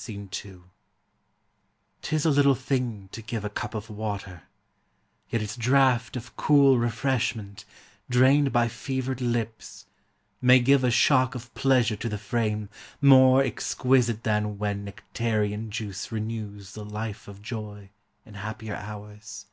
[0.00, 0.10] SC.
[0.30, 0.62] 2.
[2.02, 4.44] 'T is a little thing To give a cup of water;
[5.28, 7.64] yet its draught Of cool refreshment,
[8.08, 9.86] drained by fevered lips,
[10.40, 12.68] May give a shock of pleasure to the frame
[13.02, 17.90] More exquisite than when nectarean juice Renews the life of joy
[18.24, 19.46] in happier hours.